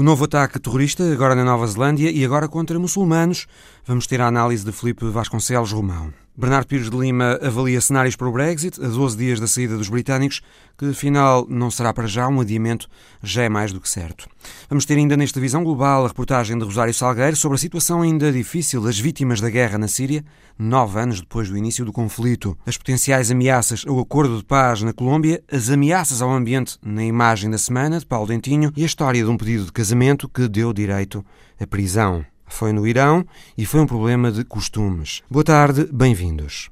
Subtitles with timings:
[0.00, 3.46] O novo ataque terrorista, agora na Nova Zelândia e agora contra muçulmanos.
[3.84, 6.10] Vamos ter a análise de Felipe Vasconcelos Romão.
[6.40, 9.90] Bernardo Pires de Lima avalia cenários para o Brexit a 12 dias da saída dos
[9.90, 10.40] britânicos,
[10.78, 12.88] que afinal não será para já um adiamento,
[13.22, 14.26] já é mais do que certo.
[14.66, 18.32] Vamos ter ainda nesta visão global a reportagem de Rosário Salgueiro sobre a situação ainda
[18.32, 20.24] difícil das vítimas da guerra na Síria,
[20.58, 22.56] nove anos depois do início do conflito.
[22.64, 27.50] As potenciais ameaças ao acordo de paz na Colômbia, as ameaças ao ambiente na imagem
[27.50, 30.72] da semana de Paulo Dentinho e a história de um pedido de casamento que deu
[30.72, 31.22] direito
[31.60, 32.24] à prisão.
[32.50, 33.24] Foi no Irão
[33.56, 35.22] e foi um problema de costumes.
[35.30, 36.68] Boa tarde, bem-vindos.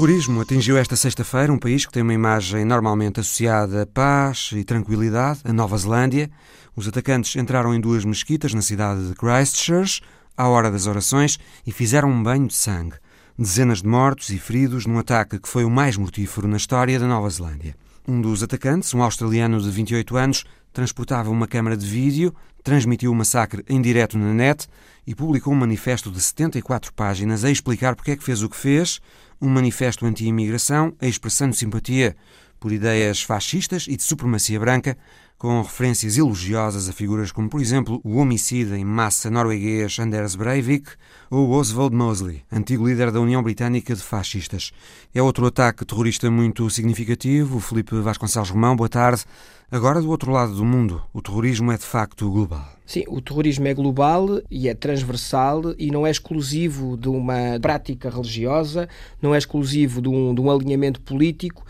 [0.00, 4.64] Terrorismo atingiu esta sexta-feira um país que tem uma imagem normalmente associada a paz e
[4.64, 6.30] tranquilidade, a Nova Zelândia.
[6.74, 10.00] Os atacantes entraram em duas mesquitas na cidade de Christchurch,
[10.34, 12.96] à hora das orações, e fizeram um banho de sangue.
[13.38, 17.06] Dezenas de mortos e feridos num ataque que foi o mais mortífero na história da
[17.06, 17.76] Nova Zelândia.
[18.08, 22.34] Um dos atacantes, um australiano de 28 anos, transportava uma câmara de vídeo,
[22.64, 24.66] transmitiu o massacre em direto na net
[25.06, 28.56] e publicou um manifesto de 74 páginas a explicar porque é que fez o que
[28.56, 28.98] fez,
[29.40, 32.16] um manifesto anti-imigração, expressando simpatia
[32.58, 34.96] por ideias fascistas e de supremacia branca,
[35.38, 40.90] com referências elogiosas a figuras como, por exemplo, o homicida em massa norueguês Anders Breivik
[41.30, 44.70] ou Oswald Mosley, antigo líder da União Britânica de Fascistas.
[45.14, 47.56] É outro ataque terrorista muito significativo.
[47.56, 49.24] O Felipe Vasconcelos Romão, boa tarde.
[49.72, 52.79] Agora, do outro lado do mundo, o terrorismo é de facto global.
[52.90, 58.10] Sim, o terrorismo é global e é transversal e não é exclusivo de uma prática
[58.10, 58.88] religiosa,
[59.22, 61.64] não é exclusivo de um, de um alinhamento político.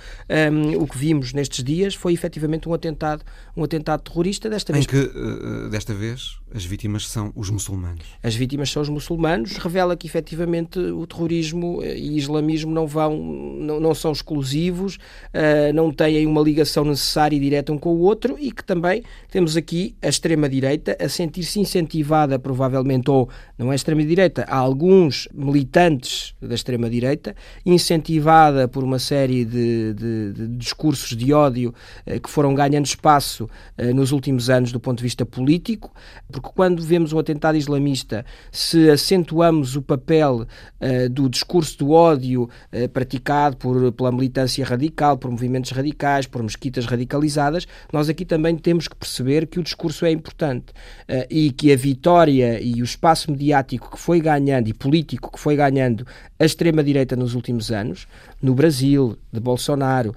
[0.50, 3.22] Um, o que vimos nestes dias foi efetivamente um atentado,
[3.54, 4.86] um atentado terrorista, desta vez.
[4.86, 8.04] Em que, uh, desta vez, as vítimas são os muçulmanos.
[8.22, 13.80] As vítimas são os muçulmanos, revela que efetivamente o terrorismo e islamismo não, vão, não,
[13.80, 18.36] não são exclusivos, uh, não têm uma ligação necessária e direta um com o outro
[18.38, 24.44] e que também temos aqui a extrema-direita, a sentir-se incentivada, provavelmente, ou não é extrema-direita,
[24.48, 27.34] há alguns militantes da extrema-direita,
[27.64, 31.74] incentivada por uma série de, de, de discursos de ódio
[32.06, 35.92] eh, que foram ganhando espaço eh, nos últimos anos do ponto de vista político,
[36.40, 40.46] porque quando vemos um atentado islamista, se acentuamos o papel
[40.80, 42.48] eh, do discurso do ódio
[42.92, 48.88] praticado por, pela militância radical, por movimentos radicais, por mesquitas radicalizadas, nós aqui também temos
[48.88, 50.72] que perceber que o discurso é importante.
[51.08, 55.38] Eh, e que a vitória e o espaço mediático que foi ganhando e político que
[55.38, 56.06] foi ganhando
[56.38, 58.06] a extrema-direita nos últimos anos,
[58.40, 60.14] no Brasil, de Bolsonaro,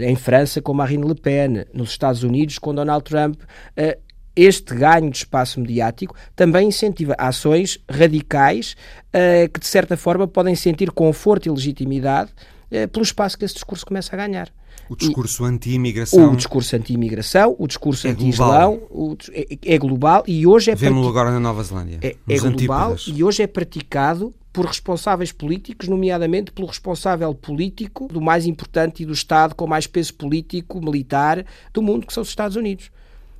[0.00, 3.40] em França, com Marine Le Pen, nos Estados Unidos, com Donald Trump,
[4.40, 8.76] este ganho de espaço mediático também incentiva ações radicais
[9.52, 12.30] que, de certa forma, podem sentir conforto e legitimidade
[12.92, 14.52] pelo espaço que esse discurso começa a ganhar.
[14.88, 16.32] O discurso anti-imigração.
[16.32, 18.80] O discurso anti-imigração, o discurso é anti-islão,
[19.32, 20.74] é, é, global e hoje é.
[20.74, 21.98] Vemos-lo agora na Nova Zelândia.
[22.00, 23.04] É, é global antípodas.
[23.06, 29.06] e hoje é praticado por responsáveis políticos, nomeadamente pelo responsável político do mais importante e
[29.06, 32.90] do Estado com mais peso político, militar do mundo, que são os Estados Unidos.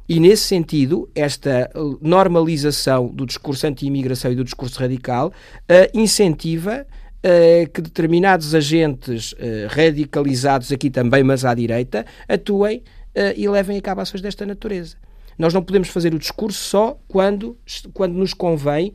[0.08, 1.70] E, nesse sentido, esta
[2.00, 5.32] normalização do discurso anti-imigração e do discurso radical uh,
[5.92, 9.36] incentiva uh, que determinados agentes uh,
[9.68, 12.82] radicalizados aqui também, mas à direita, atuem
[13.36, 14.94] e levem a cabo ações desta natureza.
[15.36, 17.58] Nós não podemos fazer o discurso só quando,
[17.92, 18.92] quando nos convém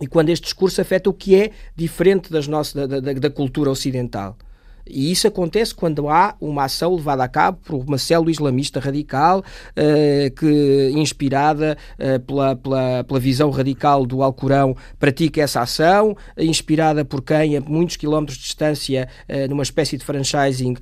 [0.00, 3.70] e quando este discurso afeta o que é diferente das nossas, da, da, da cultura
[3.70, 4.38] ocidental.
[4.86, 9.38] E isso acontece quando há uma ação levada a cabo por uma célula islamista radical,
[9.40, 17.04] uh, que, inspirada uh, pela, pela, pela, visão radical do Alcorão, pratica essa ação, inspirada
[17.04, 20.76] por quem, a muitos quilómetros de distância, uh, numa espécie de franchising,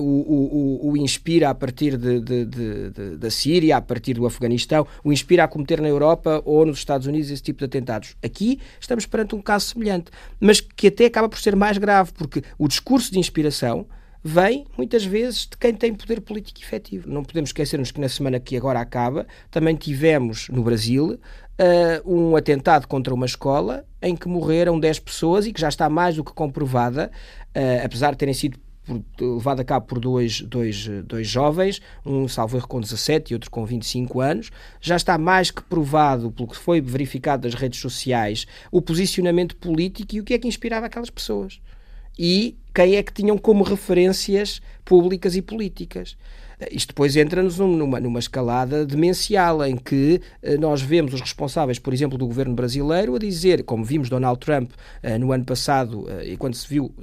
[0.00, 4.86] o, o, o, inspira a partir de, de, de, da Síria, a partir do Afeganistão,
[5.02, 8.16] o inspira a cometer na Europa ou nos Estados Unidos esse tipo de atentados.
[8.22, 12.42] Aqui estamos perante um caso semelhante, mas que até acaba por ser mais grave, porque
[12.58, 13.47] o discurso de inspiração
[14.22, 17.08] vem muitas vezes de quem tem poder político efetivo.
[17.08, 21.18] Não podemos esquecermos que na semana que agora acaba também tivemos no Brasil
[21.58, 25.88] uh, um atentado contra uma escola em que morreram 10 pessoas e que já está
[25.88, 27.10] mais do que comprovada,
[27.56, 28.58] uh, apesar de terem sido
[29.20, 33.50] levado a cabo por dois, dois, dois jovens, um salvo erro com 17 e outro
[33.50, 34.50] com 25 anos.
[34.80, 40.14] Já está mais que provado, pelo que foi verificado das redes sociais, o posicionamento político
[40.14, 41.60] e o que é que inspirava aquelas pessoas.
[42.18, 46.16] E quem é que tinham como referências públicas e políticas.
[46.70, 51.92] Isto depois entra-nos numa, numa escalada demencial em que eh, nós vemos os responsáveis, por
[51.92, 56.22] exemplo, do governo brasileiro a dizer, como vimos Donald Trump uh, no ano passado, uh,
[56.22, 56.94] e quando se viu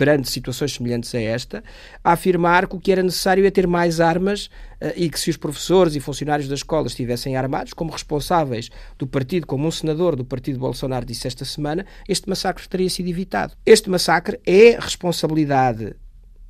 [0.00, 1.62] perante situações semelhantes a esta,
[2.02, 4.48] a afirmar que o que era necessário é ter mais armas
[4.96, 9.46] e que se os professores e funcionários das escolas estivessem armados, como responsáveis do partido,
[9.46, 13.52] como um senador do partido Bolsonaro disse esta semana, este massacre teria sido evitado.
[13.66, 15.94] Este massacre é responsabilidade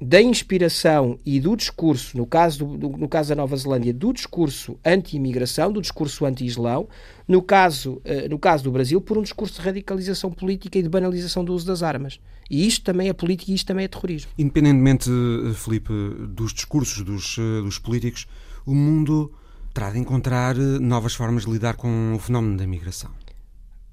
[0.01, 4.79] da inspiração e do discurso, no caso, do, no caso da Nova Zelândia, do discurso
[4.85, 6.89] anti-imigração, do discurso anti-islão,
[7.29, 10.89] no caso, uh, no caso do Brasil, por um discurso de radicalização política e de
[10.89, 12.19] banalização do uso das armas.
[12.49, 14.31] E isto também é política e isto também é terrorismo.
[14.39, 15.93] Independentemente, eh, Felipe,
[16.29, 18.27] dos discursos dos, eh, dos políticos,
[18.67, 19.31] o mundo
[19.73, 23.11] terá de encontrar novas formas de lidar com o fenómeno da imigração.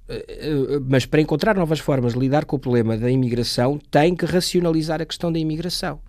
[0.10, 4.26] Eh, mas para encontrar novas formas de lidar com o problema da imigração, tem que
[4.26, 6.00] racionalizar a questão da imigração.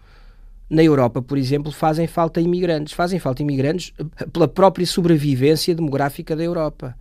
[0.71, 2.93] Na Europa, por exemplo, fazem falta imigrantes.
[2.93, 6.95] Fazem falta imigrantes eh, pela própria sobrevivência demográfica da Europa.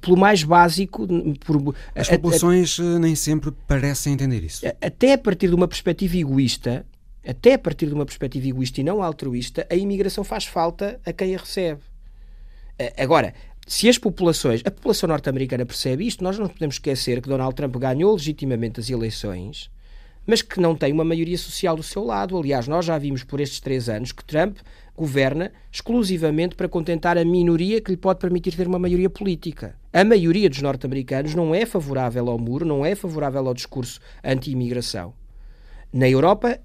[0.00, 1.06] Pelo mais básico.
[1.44, 4.66] Por, As populações a, a, eh, nem sempre parecem entender isso.
[4.80, 6.86] Até a partir de uma perspectiva egoísta,
[7.26, 11.12] até a partir de uma perspectiva egoísta e não altruísta, a imigração faz falta a
[11.12, 11.80] quem a recebe.
[12.96, 13.34] Agora,
[13.70, 17.76] se as populações, a população norte-americana percebe isto, nós não podemos esquecer que Donald Trump
[17.76, 19.70] ganhou legitimamente as eleições,
[20.26, 22.38] mas que não tem uma maioria social do seu lado.
[22.38, 24.56] Aliás, nós já vimos por estes três anos que Trump
[24.96, 29.76] governa exclusivamente para contentar a minoria que lhe pode permitir ter uma maioria política.
[29.92, 35.12] A maioria dos norte-americanos não é favorável ao muro, não é favorável ao discurso anti-imigração.
[35.92, 36.58] Na Europa,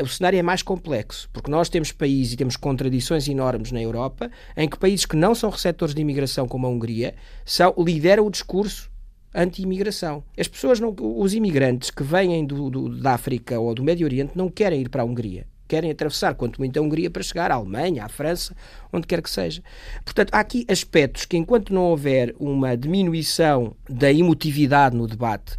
[0.00, 4.30] o cenário é mais complexo, porque nós temos países e temos contradições enormes na Europa,
[4.56, 8.30] em que países que não são receptores de imigração, como a Hungria, são, lideram o
[8.30, 8.90] discurso
[9.34, 10.22] anti-imigração.
[10.38, 14.32] As pessoas, não, os imigrantes que vêm do, do, da África ou do Médio Oriente
[14.36, 15.46] não querem ir para a Hungria.
[15.66, 18.54] Querem atravessar, quanto muito, a Hungria para chegar à Alemanha, à França,
[18.92, 19.62] onde quer que seja.
[20.04, 25.56] Portanto, há aqui aspectos que, enquanto não houver uma diminuição da emotividade no debate,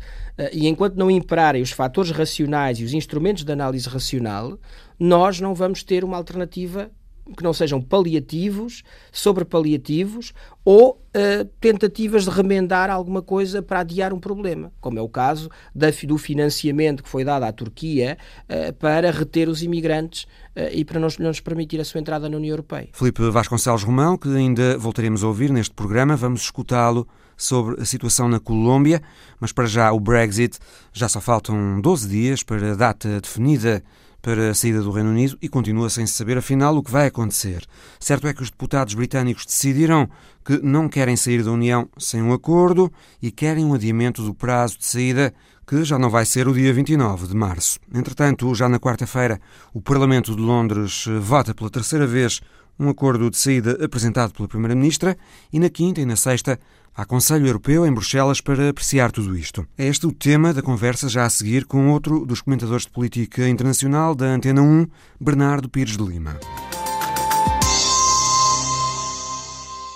[0.51, 4.57] e enquanto não imperarem os fatores racionais e os instrumentos de análise racional,
[4.99, 6.89] nós não vamos ter uma alternativa
[7.37, 10.33] que não sejam paliativos, sobre paliativos
[10.65, 15.49] ou uh, tentativas de remendar alguma coisa para adiar um problema, como é o caso
[15.73, 20.83] da, do financiamento que foi dado à Turquia uh, para reter os imigrantes uh, e
[20.83, 22.89] para não, não nos permitir a sua entrada na União Europeia.
[22.91, 27.07] Felipe Vasconcelos Romão, que ainda voltaremos a ouvir neste programa, vamos escutá-lo
[27.37, 29.01] sobre a situação na Colômbia,
[29.39, 30.59] mas para já o Brexit
[30.91, 33.83] já só faltam 12 dias para a data definida
[34.23, 37.07] para a saída do Reino Unido e continua sem se saber afinal o que vai
[37.07, 37.65] acontecer.
[37.99, 40.09] Certo é que os deputados britânicos decidiram
[40.45, 42.91] que não querem sair da União sem um acordo
[43.21, 45.33] e querem um adiamento do prazo de saída
[45.67, 47.79] que já não vai ser o dia 29 de março.
[47.93, 49.41] Entretanto, já na quarta-feira,
[49.73, 52.39] o Parlamento de Londres vota pela terceira vez
[52.79, 55.17] um acordo de saída apresentado pela Primeira-Ministra
[55.51, 56.59] e na quinta e na sexta
[56.95, 59.65] Há Conselho Europeu em Bruxelas para apreciar tudo isto.
[59.75, 63.49] É este o tema da conversa já a seguir com outro dos comentadores de política
[63.49, 64.87] internacional da Antena 1,
[65.19, 66.37] Bernardo Pires de Lima.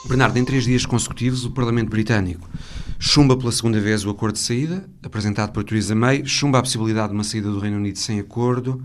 [0.07, 2.49] Bernardo, em três dias consecutivos, o Parlamento Britânico
[2.97, 7.09] chumba pela segunda vez o acordo de saída, apresentado por Theresa May, chumba a possibilidade
[7.09, 8.83] de uma saída do Reino Unido sem acordo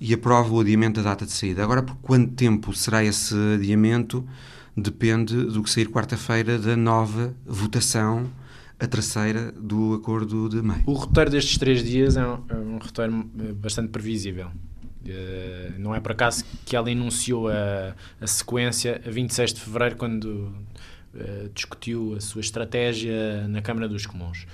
[0.00, 1.62] e aprova o adiamento da data de saída.
[1.62, 4.24] Agora, por quanto tempo será esse adiamento?
[4.80, 8.30] depende do que sair quarta-feira da nova votação,
[8.78, 10.82] a terceira do acordo de May.
[10.86, 14.48] O roteiro destes três dias é um, é um roteiro eh, bastante previsível.
[14.48, 19.96] Uh, não é por acaso que ela enunciou a, a sequência a 26 de fevereiro,
[19.96, 24.46] quando uh, discutiu a sua estratégia na Câmara dos Comuns.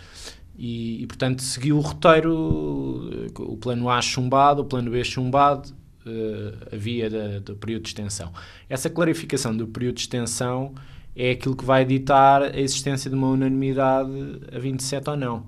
[0.57, 5.71] E, e, portanto, seguiu o roteiro, o plano A chumbado, o plano B chumbado,
[6.07, 8.33] uh, a via da, do período de extensão.
[8.69, 10.75] Essa clarificação do período de extensão
[11.17, 14.11] é aquilo que vai ditar a existência de uma unanimidade
[14.55, 15.37] a 27 ou não.
[15.37, 15.45] Ou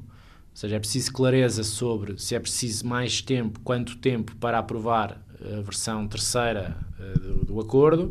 [0.55, 5.61] seja, é preciso clareza sobre se é preciso mais tempo, quanto tempo para aprovar a
[5.61, 8.11] versão terceira uh, do, do acordo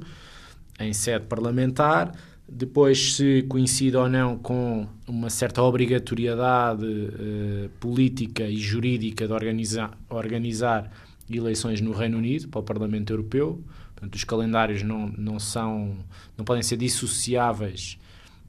[0.80, 2.12] em sede parlamentar,
[2.48, 9.98] depois se coincide ou não com uma certa obrigatoriedade uh, política e jurídica de organizar,
[10.10, 10.92] organizar
[11.30, 13.64] eleições no Reino Unido para o Parlamento Europeu.
[13.96, 15.98] Portanto, os calendários não, não são
[16.38, 17.98] não podem ser dissociáveis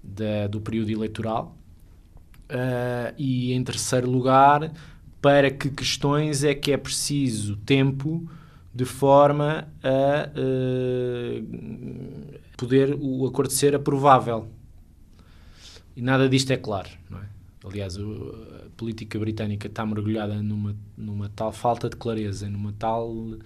[0.02, 1.56] da, do período eleitoral.
[2.50, 4.72] Uh, e em terceiro lugar,
[5.20, 8.28] para que questões é que é preciso tempo
[8.72, 11.42] de forma a uh,
[12.56, 14.48] poder o acordo ser aprovável.
[15.94, 17.26] E nada disto é claro, não é?
[17.64, 23.38] Aliás, a política britânica está mergulhada numa, numa tal falta de clareza, numa tal uh,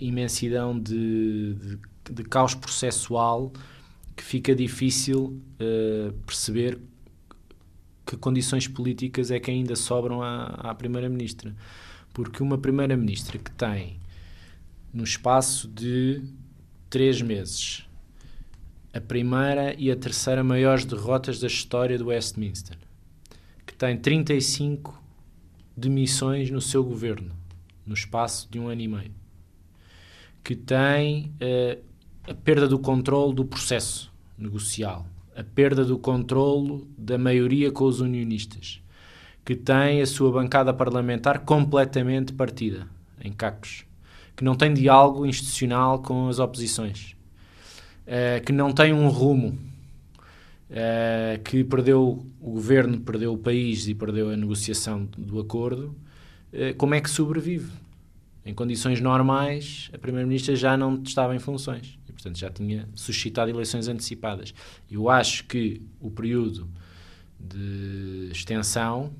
[0.00, 1.78] imensidão de, de,
[2.12, 3.52] de, caos processual
[4.16, 6.80] que fica difícil uh, perceber
[8.04, 11.54] que condições políticas é que ainda sobram à, à Primeira-Ministra.
[12.12, 14.00] Porque uma Primeira-Ministra que tem,
[14.92, 16.22] no espaço de
[16.90, 17.83] três meses,
[18.94, 22.78] a primeira e a terceira maiores derrotas da história do Westminster,
[23.66, 25.02] que tem 35
[25.76, 27.34] demissões no seu governo,
[27.84, 29.10] no espaço de um ano e meio,
[30.44, 31.82] que tem uh,
[32.30, 38.00] a perda do controle do processo negocial, a perda do controle da maioria com os
[38.00, 38.80] unionistas,
[39.44, 42.86] que tem a sua bancada parlamentar completamente partida
[43.20, 43.84] em cacos,
[44.36, 47.16] que não tem diálogo institucional com as oposições,
[48.44, 49.58] que não tem um rumo,
[50.70, 55.96] uh, que perdeu o governo, perdeu o país e perdeu a negociação do acordo,
[56.52, 57.70] uh, como é que sobrevive?
[58.44, 63.50] Em condições normais, a Primeira-Ministra já não estava em funções e, portanto, já tinha suscitado
[63.50, 64.52] eleições antecipadas.
[64.90, 66.68] Eu acho que o período
[67.40, 69.12] de extensão,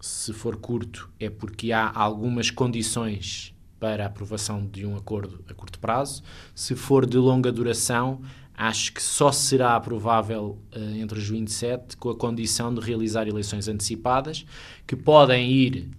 [0.00, 3.51] se for curto, é porque há algumas condições
[3.82, 6.22] para a aprovação de um acordo a curto prazo.
[6.54, 8.22] Se for de longa duração,
[8.54, 13.66] acho que só será aprovável uh, entre os 27 com a condição de realizar eleições
[13.66, 14.46] antecipadas,
[14.86, 15.90] que podem ir,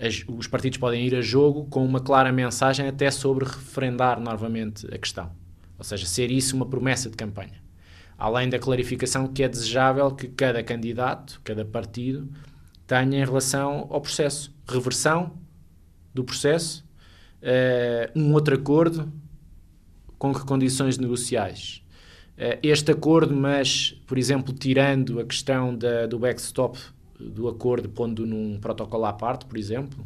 [0.00, 4.86] as, os partidos podem ir a jogo com uma clara mensagem até sobre referendar novamente
[4.94, 5.32] a questão.
[5.76, 7.60] Ou seja, ser isso uma promessa de campanha.
[8.16, 12.30] Além da clarificação que é desejável que cada candidato, cada partido,
[12.86, 14.54] tenha em relação ao processo.
[14.64, 15.32] Reversão
[16.14, 16.84] do processo
[17.42, 19.12] uh, um outro acordo
[20.18, 21.82] com que condições negociais.
[22.38, 26.78] Uh, este acordo, mas, por exemplo, tirando a questão da, do backstop
[27.18, 30.04] do acordo, pondo num protocolo à parte, por exemplo,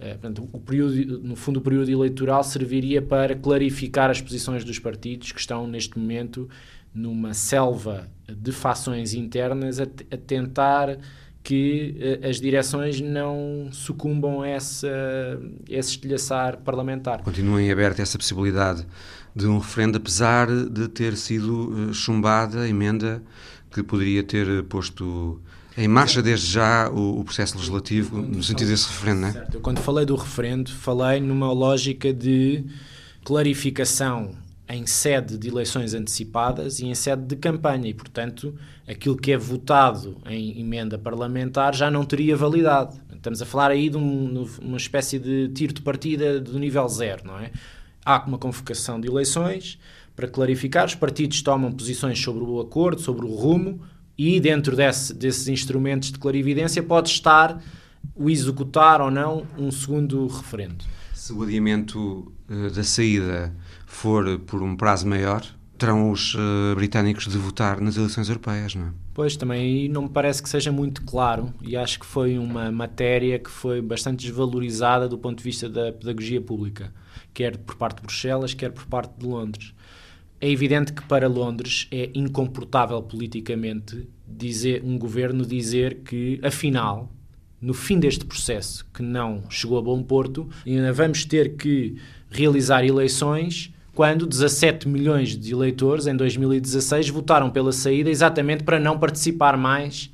[0.00, 4.78] Uh, portanto, o período, no fundo, o período eleitoral serviria para clarificar as posições dos
[4.78, 6.48] partidos que estão, neste momento,
[6.94, 10.98] numa selva de fações internas a, a tentar
[11.42, 17.22] que uh, as direções não sucumbam a, essa, a esse estilhaçar parlamentar.
[17.22, 18.86] Continuem aberta essa possibilidade
[19.34, 23.22] de um referendo, apesar de ter sido uh, chumbada a emenda
[23.70, 25.40] que poderia ter posto
[25.76, 29.32] em marcha desde já o, o processo legislativo no sentido desse referendo, não é?
[29.32, 29.54] Certo.
[29.54, 32.64] Eu, quando falei do referendo, falei numa lógica de
[33.24, 34.32] clarificação
[34.70, 38.54] em sede de eleições antecipadas e em sede de campanha e, portanto,
[38.86, 42.96] aquilo que é votado em emenda parlamentar já não teria validade.
[43.12, 47.26] Estamos a falar aí de um, uma espécie de tiro de partida do nível zero,
[47.26, 47.50] não é?
[48.04, 49.78] Há uma convocação de eleições
[50.14, 53.80] para clarificar, os partidos tomam posições sobre o acordo, sobre o rumo
[54.16, 57.60] e dentro desse, desses instrumentos de clarividência pode estar
[58.14, 60.84] o executar ou não um segundo referendo.
[61.12, 63.54] Se o adiamento uh, da saída
[63.92, 65.44] for por um prazo maior,
[65.76, 68.90] terão os uh, britânicos de votar nas eleições europeias, não é?
[69.12, 73.38] Pois, também não me parece que seja muito claro e acho que foi uma matéria
[73.38, 76.92] que foi bastante desvalorizada do ponto de vista da pedagogia pública,
[77.34, 79.74] quer por parte de Bruxelas, quer por parte de Londres.
[80.40, 87.10] É evidente que para Londres é incomportável politicamente dizer um governo dizer que, afinal,
[87.60, 91.96] no fim deste processo, que não chegou a bom porto, ainda vamos ter que
[92.30, 98.98] realizar eleições quando 17 milhões de eleitores em 2016 votaram pela saída exatamente para não
[98.98, 100.10] participar mais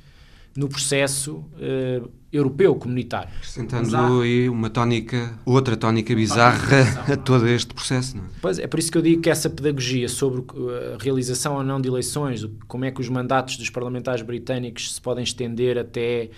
[0.57, 3.29] no processo uh, europeu comunitário.
[3.37, 8.17] Acrescentando aí uma tónica, outra tónica bizarra a todo este processo.
[8.17, 8.27] Não é?
[8.41, 11.79] Pois é, por isso que eu digo que essa pedagogia sobre a realização ou não
[11.79, 16.31] de eleições, como é que os mandatos dos parlamentares britânicos se podem estender até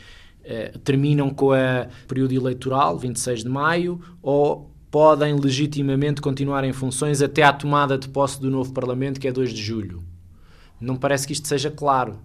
[0.43, 7.21] uh, terminam com o período eleitoral, 26 de maio, ou podem legitimamente continuar em funções
[7.21, 10.03] até à tomada de posse do novo Parlamento, que é 2 de julho.
[10.79, 12.19] Não parece que isto seja claro.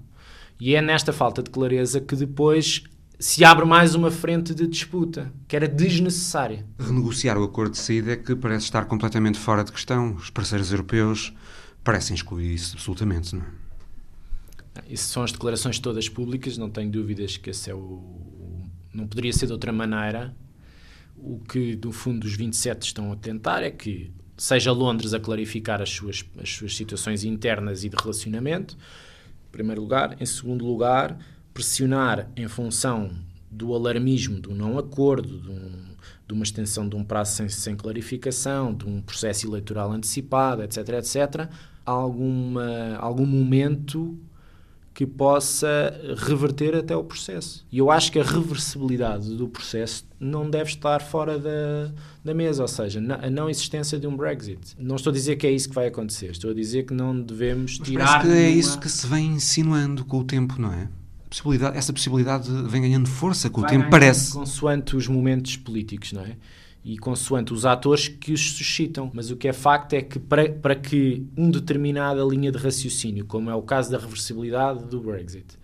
[0.58, 2.84] E é nesta falta de clareza que depois
[3.18, 6.64] se abre mais uma frente de disputa, que era desnecessária.
[6.78, 10.14] Renegociar o acordo de saída é que parece estar completamente fora de questão.
[10.14, 11.34] Os parceiros europeus
[11.82, 13.64] parecem excluir isso absolutamente, não é?
[14.88, 18.02] Isso são as declarações todas públicas, não tenho dúvidas que esse é o.
[18.92, 20.34] Não poderia ser de outra maneira
[21.16, 25.80] o que, no fundo, os 27 estão a tentar é que seja Londres a clarificar
[25.80, 30.16] as suas, as suas situações internas e de relacionamento, em primeiro lugar.
[30.20, 31.18] Em segundo lugar,
[31.52, 33.10] pressionar em função
[33.50, 35.84] do alarmismo, do não acordo, de, um,
[36.26, 40.88] de uma extensão de um prazo sem, sem, clarificação, de um processo eleitoral antecipado, etc.,
[40.94, 41.48] etc.,
[41.86, 44.18] alguma, algum momento
[44.94, 47.66] que possa reverter até o processo.
[47.70, 51.92] E eu acho que a reversibilidade do processo não deve estar fora da,
[52.24, 54.76] da mesa, ou seja, a não existência de um Brexit.
[54.78, 57.20] Não estou a dizer que é isso que vai acontecer, estou a dizer que não
[57.20, 58.06] devemos Mas tirar.
[58.06, 60.88] Parece que é isso que se vem insinuando com o tempo, não é?
[61.28, 64.32] Possibilidade, essa possibilidade vem ganhando força com vai o tempo, parece.
[64.32, 66.36] Consoante os momentos políticos, não é?
[66.84, 69.10] E consoante os atores que os suscitam.
[69.14, 73.24] Mas o que é facto é que para, para que uma determinada linha de raciocínio,
[73.24, 75.58] como é o caso da reversibilidade do Brexit,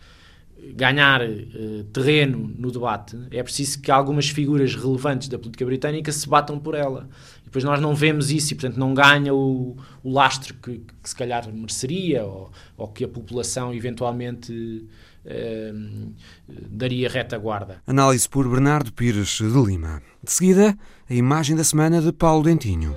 [0.74, 6.28] ganhar uh, terreno no debate, é preciso que algumas figuras relevantes da política britânica se
[6.28, 7.08] batam por ela.
[7.42, 11.08] E depois nós não vemos isso e, portanto, não ganha o, o lastro que, que,
[11.08, 14.86] se calhar mereceria ou, ou que a população eventualmente
[15.24, 16.12] uh,
[16.48, 17.82] daria retaguarda.
[17.86, 20.02] Análise por Bernardo Pires de Lima.
[20.22, 20.76] De seguida,
[21.08, 22.94] a imagem da semana de Paulo Dentinho.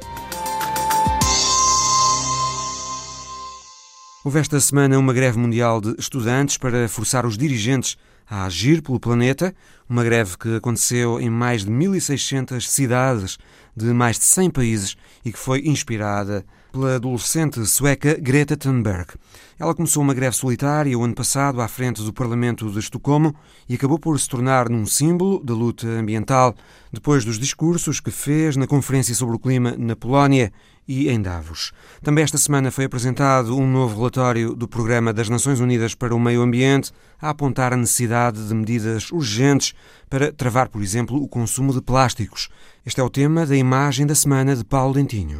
[4.25, 7.95] Houve esta semana uma greve mundial de estudantes para forçar os dirigentes
[8.29, 9.55] a agir pelo planeta,
[9.87, 13.37] uma greve que aconteceu em mais de 1.600 cidades
[13.73, 19.13] de mais de 100 países e que foi inspirada pela adolescente sueca Greta Thunberg.
[19.59, 23.35] Ela começou uma greve solitária o ano passado à frente do Parlamento de Estocolmo
[23.69, 26.55] e acabou por se tornar num símbolo da luta ambiental
[26.91, 30.51] depois dos discursos que fez na Conferência sobre o Clima na Polónia
[30.87, 31.71] e em Davos.
[32.01, 36.19] Também esta semana foi apresentado um novo relatório do Programa das Nações Unidas para o
[36.19, 39.75] Meio Ambiente a apontar a necessidade de medidas urgentes
[40.09, 42.49] para travar, por exemplo, o consumo de plásticos.
[42.83, 45.39] Este é o tema da imagem da semana de Paulo Dentinho.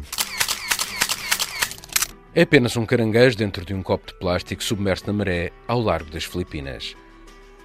[2.36, 6.10] É apenas um caranguejo dentro de um copo de plástico submerso na maré ao largo
[6.10, 6.96] das Filipinas.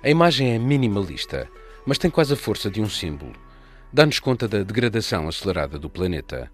[0.03, 1.49] A imagem é minimalista,
[1.87, 3.33] mas tem quase a força de um símbolo.
[3.91, 6.51] Dá-nos conta da degradação acelerada do planeta.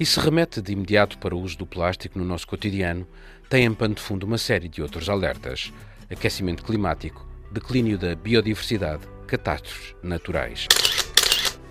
[0.00, 3.06] E se remete de imediato para o uso do plástico no nosso cotidiano,
[3.50, 5.70] tem em pano de fundo uma série de outros alertas:
[6.10, 10.66] aquecimento climático, declínio da biodiversidade, catástrofes naturais.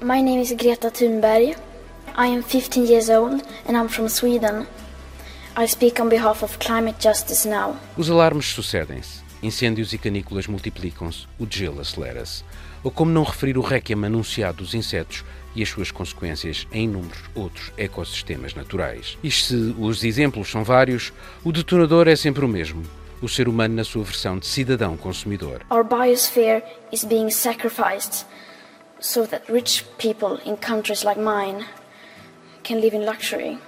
[0.04, 1.58] My name is Greta Thunberg.
[2.16, 4.68] I am 15 years old and I'm from Sweden.
[7.98, 9.24] Os alarmes sucedem-se.
[9.42, 12.44] Incêndios e canículas multiplicam-se, o gelo acelera-se.
[12.84, 17.24] Ou como não referir o réquiem anunciado dos insetos e as suas consequências em inúmeros
[17.34, 19.18] outros ecossistemas naturais.
[19.24, 21.12] E se os exemplos são vários,
[21.44, 22.84] o detonador é sempre o mesmo.
[23.20, 25.64] O ser humano na sua versão de cidadão consumidor.
[25.72, 28.28] Our biosphere is being sacrificed
[29.00, 31.66] so that rich people in countries like mine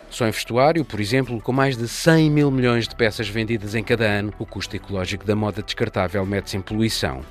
[0.09, 3.83] Só em vestuário, por exemplo, com mais de 100 mil milhões de peças vendidas em
[3.83, 7.23] cada ano, o custo ecológico da moda descartável mete-se em poluição.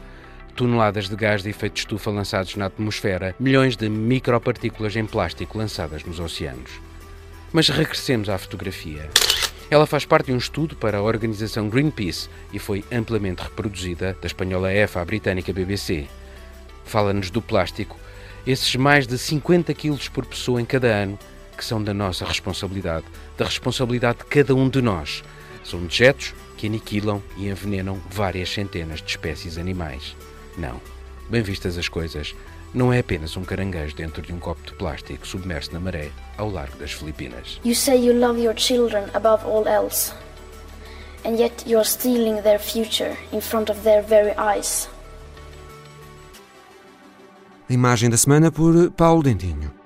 [0.56, 5.58] Toneladas de gás de efeito de estufa lançados na atmosfera, milhões de micropartículas em plástico
[5.58, 6.80] lançadas nos oceanos.
[7.52, 9.08] Mas regressemos à fotografia.
[9.70, 14.26] Ela faz parte de um estudo para a organização Greenpeace e foi amplamente reproduzida da
[14.26, 16.06] espanhola EFA à britânica BBC.
[16.86, 17.98] Fala-nos do plástico,
[18.46, 21.18] esses mais de 50 quilos por pessoa em cada ano,
[21.58, 23.04] que são da nossa responsabilidade,
[23.36, 25.24] da responsabilidade de cada um de nós.
[25.64, 30.16] São dejetos que aniquilam e envenenam várias centenas de espécies animais.
[30.56, 30.80] Não.
[31.28, 32.34] Bem vistas as coisas,
[32.72, 36.48] não é apenas um caranguejo dentro de um copo de plástico submerso na maré ao
[36.48, 37.60] largo das Filipinas.
[37.64, 40.12] You say you love your children above all else,
[41.24, 44.88] and yet you are stealing their future in front of their very eyes.
[47.68, 49.77] A imagem da semana por Paulo Dentinho.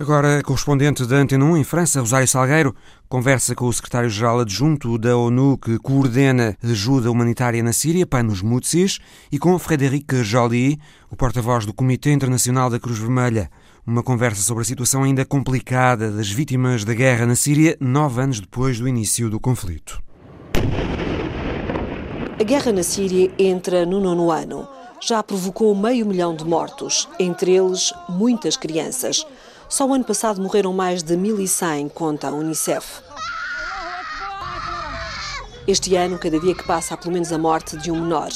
[0.00, 2.74] Agora, correspondente da Antena 1 em França, Rosário Salgueiro,
[3.06, 8.98] conversa com o secretário-geral adjunto da ONU que coordena ajuda humanitária na Síria, Panos Mutsis,
[9.30, 13.50] e com Frédéric Joly, o porta-voz do Comitê Internacional da Cruz Vermelha.
[13.86, 18.40] Uma conversa sobre a situação ainda complicada das vítimas da guerra na Síria, nove anos
[18.40, 20.02] depois do início do conflito.
[22.40, 24.66] A guerra na Síria entra no nono ano.
[24.98, 29.26] Já provocou meio milhão de mortos, entre eles muitas crianças.
[29.70, 33.02] Só o ano passado morreram mais de 1.100, conta a Unicef.
[35.64, 38.30] Este ano, cada dia que passa, há pelo menos a morte de um menor.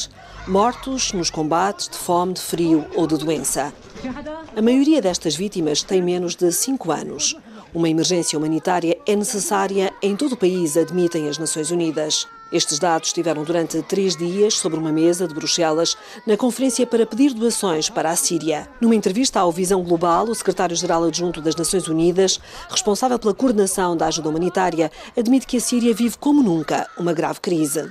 [0.47, 3.75] Mortos nos combates de fome, de frio ou de doença.
[4.57, 7.37] A maioria destas vítimas tem menos de 5 anos.
[7.75, 12.29] Uma emergência humanitária é necessária em todo o país, admitem as Nações Unidas.
[12.53, 17.33] Estes dados estiveram durante três dias sobre uma mesa de Bruxelas na conferência para pedir
[17.33, 18.69] doações para a Síria.
[18.81, 24.07] Numa entrevista ao Visão Global, o secretário-geral adjunto das Nações Unidas, responsável pela coordenação da
[24.07, 27.91] ajuda humanitária, admite que a Síria vive como nunca uma grave crise.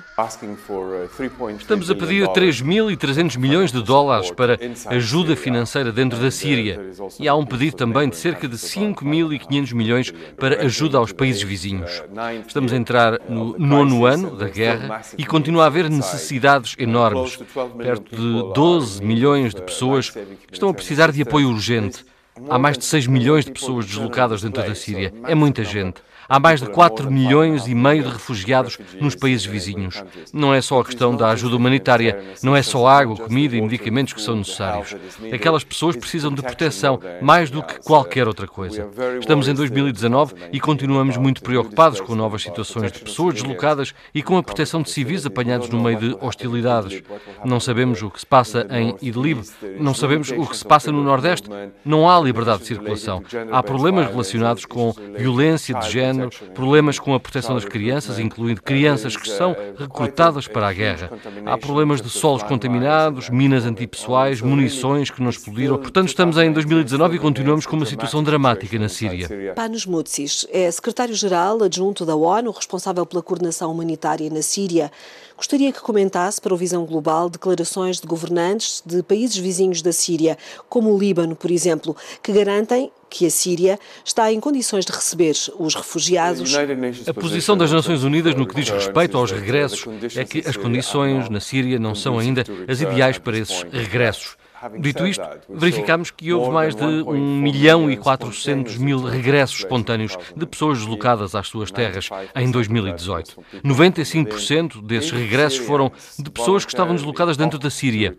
[1.58, 6.80] Estamos a pedir 3.300 milhões de dólares para ajuda financeira dentro da Síria
[7.20, 12.04] e há um pedido também de cerca de 5.500 milhões para ajuda aos países vizinhos.
[12.48, 17.38] Estamos a entrar no nono ano da guerra e continua a haver necessidades enormes.
[17.78, 20.14] Perto de 12 milhões de pessoas
[20.52, 22.06] estão a precisar de apoio urgente.
[22.50, 25.14] Há mais de 6 milhões de pessoas deslocadas dentro da Síria.
[25.26, 26.02] É muita gente.
[26.28, 30.04] Há mais de 4 milhões e meio de refugiados nos países vizinhos.
[30.32, 34.14] Não é só a questão da ajuda humanitária, não é só água, comida e medicamentos
[34.14, 34.96] que são necessários.
[35.34, 38.90] Aquelas pessoas precisam de proteção mais do que qualquer outra coisa.
[39.20, 44.38] Estamos em 2019 e continuamos muito preocupados com novas situações de pessoas deslocadas e com
[44.38, 47.04] a proteção de civis apanhados no meio de hostilidades.
[47.44, 49.42] Não sabemos o que se passa em Idlib,
[49.78, 51.50] não sabemos o que se passa no Nordeste.
[51.84, 53.24] Não há liberdade de circulação.
[53.52, 56.13] Há problemas relacionados com violência de género
[56.54, 61.12] problemas com a proteção das crianças, incluindo crianças que são recrutadas para a guerra.
[61.46, 65.78] Há problemas de solos contaminados, minas antipessoais, munições que não explodiram.
[65.78, 69.54] Portanto, estamos em 2019 e continuamos com uma situação dramática na Síria.
[69.56, 74.92] Panos Mutsis é secretário-geral adjunto da ONU, responsável pela coordenação humanitária na Síria.
[75.36, 80.38] Gostaria que comentasse para o Visão Global declarações de governantes de países vizinhos da Síria,
[80.70, 85.36] como o Líbano, por exemplo, que garantem que a Síria está em condições de receber
[85.60, 86.52] os refugiados.
[87.06, 91.30] A posição das Nações Unidas no que diz respeito aos regressos é que as condições
[91.30, 94.36] na Síria não são ainda as ideais para esses regressos.
[94.80, 100.46] Dito isto, verificamos que houve mais de 1 milhão e 400 mil regressos espontâneos de
[100.46, 103.44] pessoas deslocadas às suas terras em 2018.
[103.64, 108.16] 95% desses regressos foram de pessoas que estavam deslocadas dentro da Síria.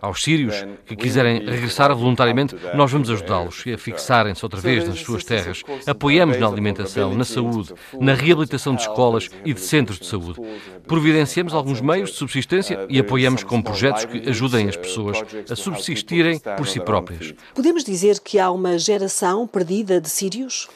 [0.00, 5.24] Aos sírios que quiserem regressar voluntariamente, nós vamos ajudá-los a fixarem-se outra vez nas suas
[5.24, 5.62] terras.
[5.86, 10.40] Apoiamos na alimentação, na saúde, na reabilitação de escolas e de centros de saúde.
[10.86, 15.18] Providenciamos alguns meios de subsistência e apoiamos com projetos que ajudem as pessoas
[15.50, 17.34] a subsistir subsistirem por si próprias.
[17.54, 20.68] Podemos dizer que há uma geração perdida de sírios?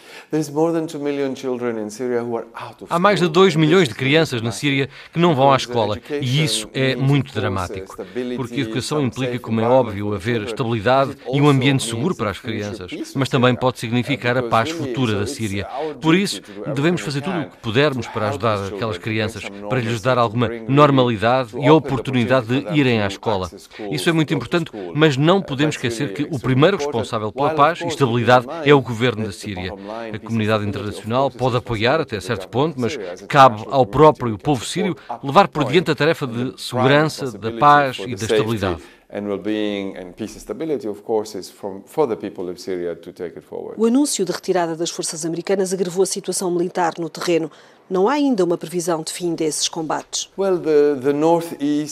[2.88, 6.42] Há mais de 2 milhões de crianças na Síria que não vão à escola e
[6.42, 7.96] isso é muito dramático,
[8.37, 12.38] porque a educação implica, como é óbvio, haver estabilidade e um ambiente seguro para as
[12.38, 15.66] crianças, mas também pode significar a paz futura da Síria.
[16.01, 16.40] Por isso,
[16.75, 21.59] devemos fazer tudo o que pudermos para ajudar aquelas crianças, para lhes dar alguma normalidade
[21.59, 23.51] e a oportunidade de irem à escola.
[23.90, 24.70] Isso é muito importante,
[25.03, 29.25] mas não podemos esquecer que o primeiro responsável pela paz e estabilidade é o governo
[29.25, 29.75] da Síria.
[30.15, 35.49] A comunidade internacional pode apoiar até certo ponto, mas cabe ao próprio povo sírio levar
[35.49, 38.81] por diante a tarefa de segurança, da paz e da estabilidade
[39.12, 42.96] and well-being and peace and stability, of course, is from, for the people of Syria
[42.96, 43.75] to take it forward.
[43.79, 47.51] O anúncio de retirada das forças americanas agravou a situação militar no terreno.
[47.90, 50.31] Não há ainda uma previsão de fim desses combates.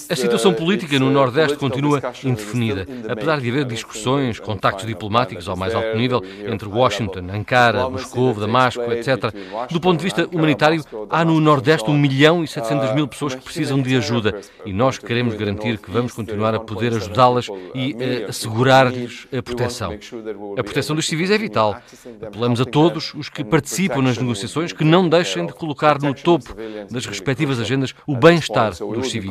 [0.08, 2.86] A situação uh, política no Nordeste continua indefinida.
[3.06, 8.80] Apesar de haver discussões, contactos diplomáticos ao mais alto nível entre Washington, Ankara, Moscou, Damasco,
[8.92, 9.30] etc.,
[9.70, 13.42] do ponto de vista humanitário, há no Nordeste 1 milhão e 700 mil pessoas que
[13.42, 18.28] precisam de ajuda e nós queremos garantir que vamos continuar a poder ajudá-las e uh,
[18.28, 19.92] assegurar-lhes a proteção.
[20.56, 21.80] A proteção dos civis é vital.
[22.22, 26.54] Apelamos a todos os que participam nas negociações que não deixem de colocar no topo
[26.90, 29.30] das respectivas agendas o bem-estar dos civis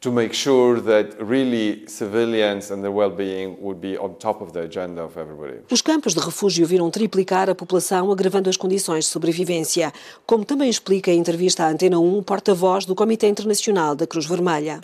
[0.00, 4.60] to make sure that really civilians and their well-being would be on top of the
[4.60, 5.58] agenda of everybody.
[5.70, 9.92] Os campos de refúgio viram triplicar a população, agravando as condições de sobrevivência,
[10.26, 14.26] como também explica a entrevista à Antena 1 o porta-voz do Comitê Internacional da Cruz
[14.26, 14.80] Vermelha.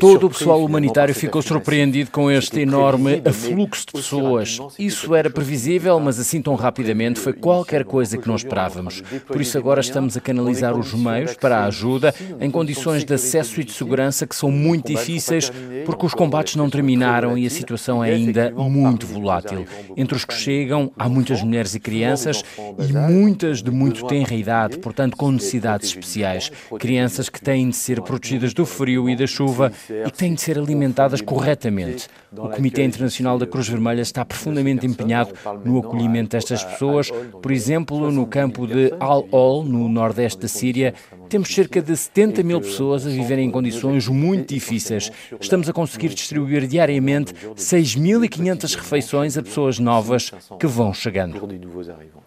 [0.00, 4.58] Todo o pessoal humanitário ficou surpreendido com este enorme afluxo de pessoas.
[4.78, 9.02] Isso era previsível, mas assim tão rapidamente foi qualquer coisa que não esperávamos.
[9.26, 13.60] Por isso agora estamos a canalizar os meios para a ajuda em condições de acesso
[13.60, 15.50] e de segurança segurança que são muito difíceis
[15.84, 19.66] porque os combates não terminaram e a situação é ainda muito volátil.
[19.96, 24.78] Entre os que chegam, há muitas mulheres e crianças e muitas de muito tenra idade,
[24.78, 26.52] portanto com necessidades especiais.
[26.78, 30.40] Crianças que têm de ser protegidas do frio e da chuva e que têm de
[30.40, 32.06] ser alimentadas corretamente.
[32.30, 35.32] O Comitê Internacional da Cruz Vermelha está profundamente empenhado
[35.64, 37.10] no acolhimento destas pessoas.
[37.42, 40.94] Por exemplo, no campo de Al-Ol, no nordeste da Síria,
[41.28, 45.10] temos cerca de 70 mil pessoas a viver em condições muito difíceis.
[45.40, 51.38] Estamos a conseguir distribuir diariamente 6.500 refeições a pessoas novas que vão chegando.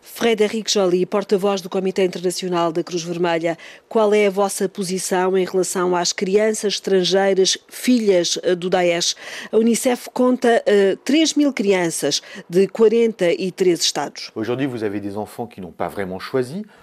[0.01, 5.45] Frederic Joly, porta-voz do Comitê Internacional da Cruz Vermelha, qual é a vossa posição em
[5.45, 9.15] relação às crianças estrangeiras, filhas eh, do Daesh?
[9.51, 14.31] A Unicef conta uh, 3 mil crianças de 43 estados.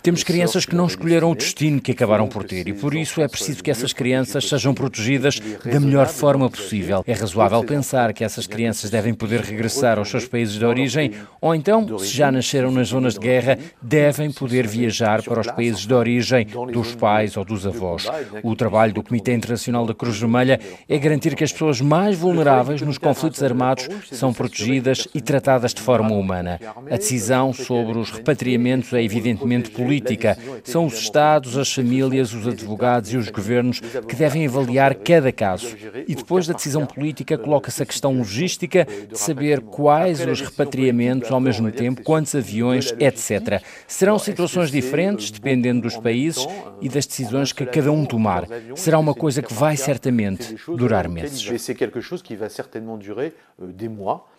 [0.02, 3.28] Temos crianças que não escolheram o destino que acabaram por ter e por isso é
[3.28, 7.02] preciso que essas crianças sejam protegidas da melhor forma possível.
[7.06, 11.54] É razoável pensar que essas crianças devem poder regressar aos seus países de origem ou
[11.54, 15.94] então, se já nasceram nas zonas de guerra, devem poder viajar para os países de
[15.94, 18.06] origem dos pais ou dos avós.
[18.42, 22.82] O trabalho do Comitê Internacional da Cruz Vermelha é garantir que as pessoas mais vulneráveis
[22.82, 26.58] nos conflitos armados são protegidas e tratadas de forma humana.
[26.90, 30.36] A decisão sobre os repatriamentos é evidentemente política.
[30.64, 34.57] São os Estados, as famílias, os advogados e os governos que devem avaliar
[35.04, 35.76] cada caso.
[36.06, 41.40] E depois da decisão política, coloca-se a questão logística de saber quais os repatriamentos ao
[41.40, 43.62] mesmo tempo, quantos aviões, etc.
[43.86, 46.46] Serão situações diferentes dependendo dos países
[46.80, 48.46] e das decisões que cada um tomar.
[48.74, 51.42] Será uma coisa que vai certamente durar meses.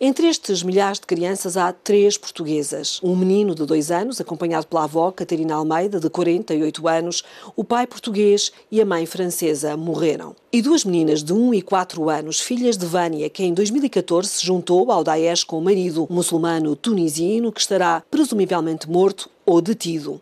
[0.00, 3.00] Entre estes milhares de crianças há três portuguesas.
[3.02, 7.22] Um menino de dois anos, acompanhado pela avó Catarina Almeida, de 48 anos,
[7.54, 10.09] o pai português e a mãe francesa morreram.
[10.52, 14.46] E duas meninas de 1 e 4 anos, filhas de Vânia, que em 2014 se
[14.46, 20.20] juntou ao Daesh com o marido muçulmano tunisino, que estará presumivelmente morto ou detido.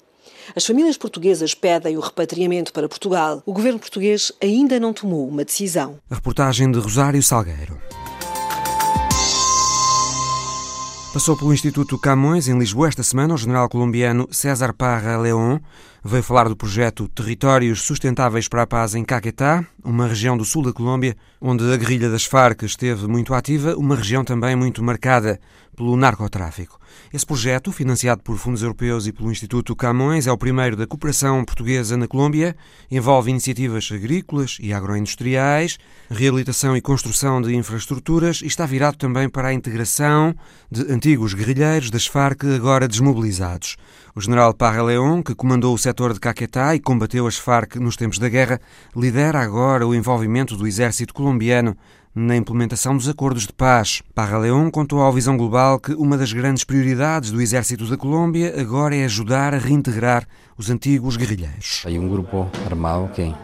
[0.57, 3.43] As famílias portuguesas pedem o repatriamento para Portugal.
[3.45, 5.99] O governo português ainda não tomou uma decisão.
[6.11, 7.79] A reportagem de Rosário Salgueiro.
[11.13, 15.59] Passou pelo Instituto Camões, em Lisboa, esta semana, o general colombiano César Parra León
[16.05, 20.63] veio falar do projeto Territórios Sustentáveis para a Paz em Caquetá, uma região do sul
[20.63, 25.41] da Colômbia, onde a guerrilha das Farc esteve muito ativa, uma região também muito marcada
[25.77, 26.78] pelo narcotráfico.
[27.13, 31.45] Esse projeto, financiado por fundos europeus e pelo Instituto Camões, é o primeiro da cooperação
[31.45, 32.57] portuguesa na Colômbia,
[32.91, 35.79] envolve iniciativas agrícolas e agroindustriais,
[36.11, 40.35] reabilitação e construção de infraestruturas e está virado também para a integração
[40.71, 43.77] de antigos guerrilheiros das Farc agora desmobilizados.
[44.15, 47.97] O general Parra León, que comandou o setor de Caquetá e combateu as Farc nos
[47.97, 48.61] tempos da guerra,
[48.97, 51.77] lidera agora o envolvimento do exército colombiano
[52.15, 54.03] na implementação dos acordos de paz.
[54.15, 58.61] Parra León contou ao Visão Global que uma das grandes prioridades do exército da Colômbia
[58.61, 61.85] agora é ajudar a reintegrar os antigos guerrilheiros.
[61.87, 63.35] Há um grupo armado que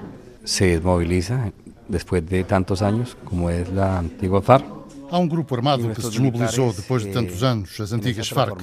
[0.44, 1.52] se desmoviliza
[1.88, 4.83] depois de tantos anos, como é a antiga FARC.
[5.14, 8.58] Há um grupo armado que se desmobilizou depois de tantos anos, as antigas Farc,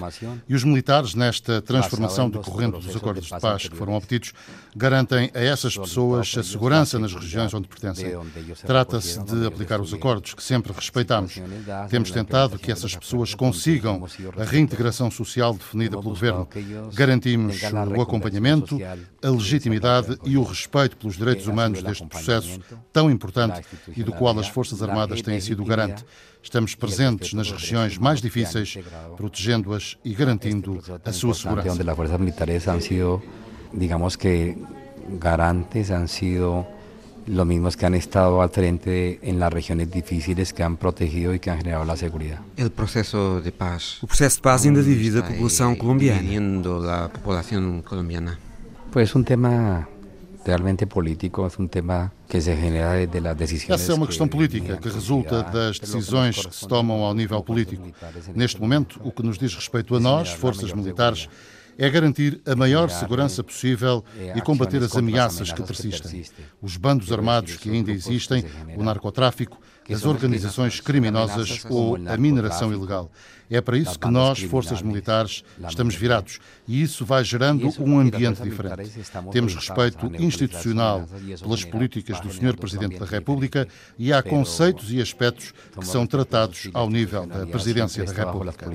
[0.49, 4.33] e os militares, nesta transformação decorrente dos acordos de paz que foram obtidos,
[4.75, 8.11] garantem a essas pessoas a segurança nas regiões onde pertencem.
[8.67, 11.35] Trata-se de aplicar os acordos que sempre respeitamos.
[11.89, 14.05] Temos tentado que essas pessoas consigam
[14.37, 16.49] a reintegração social definida pelo governo.
[16.93, 17.61] Garantimos
[17.95, 18.77] o acompanhamento,
[19.23, 22.59] a legitimidade e o respeito pelos direitos humanos deste processo
[22.91, 23.61] tão importante
[23.95, 26.03] e do qual as Forças Armadas têm sido garante.
[26.43, 28.77] Estamos presentes nas regiões mais difíceis,
[29.15, 31.71] protegendo-as e garantindo a sua segurança.
[31.71, 33.21] Onde as forças militares han sido,
[33.73, 34.57] digamos que,
[35.19, 36.65] garantes, han sido
[37.27, 41.39] los mismos que han estado al frente en las regiones difíciles que han protegido y
[41.39, 42.39] que han generado la seguridad.
[42.57, 44.01] El proceso de paz.
[44.01, 47.05] O processo de paz ainda divide a população colombiana.
[47.05, 48.39] a população colombiana.
[48.91, 49.87] Pues es un tema
[50.45, 53.69] realmente político, é um tema que se genera desde as decisões.
[53.69, 57.91] Essa é uma questão política que resulta das decisões que se tomam ao nível político.
[58.35, 61.29] Neste momento, o que nos diz respeito a nós, forças militares,
[61.77, 64.03] é garantir a maior segurança possível
[64.35, 66.23] e combater as ameaças que persistem.
[66.61, 73.11] Os bandos armados que ainda existem, o narcotráfico, as organizações criminosas ou a mineração ilegal.
[73.49, 78.41] É para isso que nós, forças militares, estamos virados e isso vai gerando um ambiente
[78.41, 78.89] diferente.
[79.31, 81.05] Temos respeito institucional
[81.41, 82.55] pelas políticas do Sr.
[82.55, 83.67] Presidente da República
[83.99, 88.65] e há conceitos e aspectos que são tratados ao nível da Presidência da República.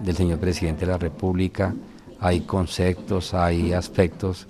[0.00, 0.38] do Sr.
[0.38, 1.74] Presidente da República,
[2.20, 4.46] há conceitos, há aspectos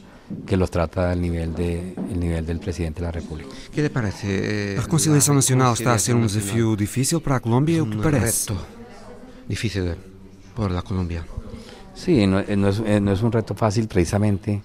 [0.47, 3.49] que los trata al nivel, de, el nivel del presidente de la República.
[3.73, 4.77] Que lhe parece?
[4.79, 8.53] A reconciliação nacional está a ser um desafio difícil para a Colômbia, o que parece?
[8.53, 8.79] Reto
[9.49, 9.97] difícil
[10.55, 11.25] para a Colômbia.
[11.95, 14.63] Sim, não, não, é, não é um reto fácil precisamente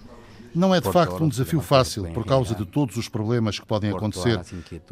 [0.55, 3.91] não é de facto um desafio fácil por causa de todos os problemas que podem
[3.91, 4.39] acontecer,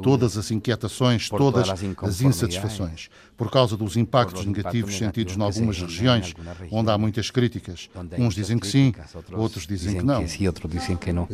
[0.02, 6.34] todas as inquietações, todas as insatisfações, por causa dos impactos negativos sentidos em algumas regiões
[6.71, 7.89] onde há muitas críticas.
[8.17, 8.93] Uns dizem que sim,
[9.32, 11.28] outros dizem que não.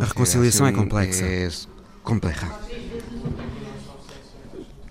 [0.00, 1.24] A reconciliação é complexa.
[2.06, 2.48] compleja.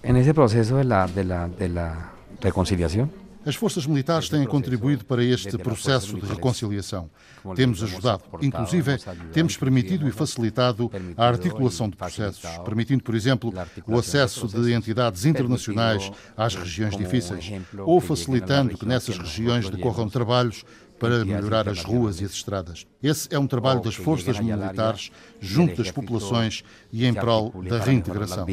[0.03, 3.09] En ese proceso de la, de la, de la reconciliación,
[3.45, 7.09] as forças militares têm contribuído para este processo de reconciliação.
[7.55, 8.97] Temos ajudado, inclusive,
[9.31, 13.53] temos permitido e facilitado a articulação de processos, permitindo, por exemplo,
[13.85, 20.63] o acesso de entidades internacionais às regiões difíceis, ou facilitando que nessas regiões decorram trabalhos
[20.99, 22.87] para melhorar as ruas e as estradas.
[23.03, 28.45] Esse é um trabalho das forças militares junto das populações e em prol da reintegração.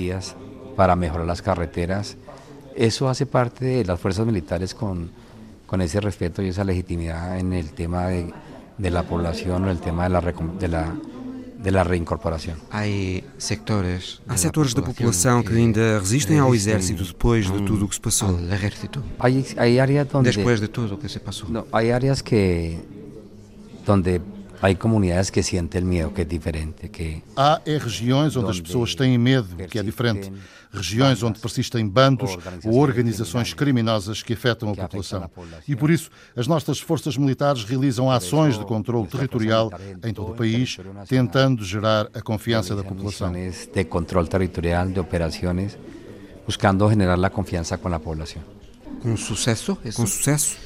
[0.76, 2.16] Para melhorar as carreteras
[2.76, 5.10] Eso hace parte de las fuerzas militares con,
[5.66, 8.32] con ese respeto y esa legitimidad en el tema de,
[8.78, 10.94] de la población o el tema de la, de la,
[11.62, 12.56] de la reincorporação.
[12.70, 18.00] Há setores da população que ainda resistem ao exército depois de tudo o que se
[18.00, 18.36] passou.
[19.18, 21.48] Hay, hay áreas donde, Después de o que se passou.
[21.48, 22.78] No, hay áreas que
[23.86, 24.20] donde
[24.62, 26.88] Há comunidades que sentem medo, que é diferente.
[26.88, 30.32] Que Há regiões onde as pessoas têm medo, que é diferente.
[30.72, 35.30] Regiões onde persistem bandos ou organizações criminosas que afetam a população.
[35.68, 39.70] E por isso, as nossas forças militares realizam ações de controle territorial
[40.04, 43.32] em todo o país, tentando gerar a confiança da população.
[43.32, 45.76] De controle territorial, de operações,
[46.46, 48.42] buscando generar a confiança com a população.
[49.02, 49.76] Com sucesso?
[49.76, 50.56] Com sucesso?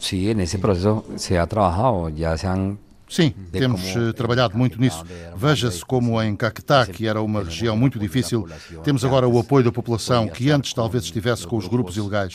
[0.00, 2.78] Sí, en ese proceso se ha trabajado, ya se han
[3.10, 5.04] Sim, temos eh, trabalhado muito nisso.
[5.36, 8.48] Veja-se como em Caquetá, que era uma região muito difícil,
[8.84, 12.34] temos agora o apoio da população, que antes talvez estivesse com os grupos ilegais.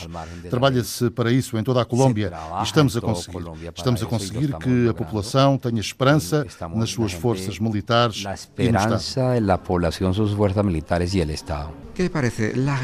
[0.50, 3.46] Trabalha-se para isso em toda a Colômbia e estamos a conseguir.
[3.74, 8.26] Estamos a conseguir que a população tenha esperança nas suas forças militares
[8.58, 9.50] e no Estado.
[9.50, 11.86] a população, suas forças militares e o Estado.